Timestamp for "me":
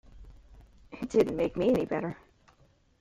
1.55-1.69